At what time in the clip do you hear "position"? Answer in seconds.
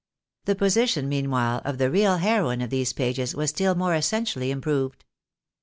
0.55-1.07